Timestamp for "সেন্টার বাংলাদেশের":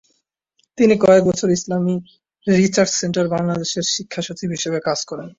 3.01-3.85